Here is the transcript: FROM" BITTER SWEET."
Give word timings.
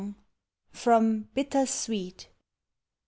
FROM" 0.71 1.25
BITTER 1.35 1.67
SWEET." 1.67 2.29